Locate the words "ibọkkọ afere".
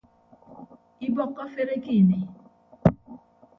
1.07-1.75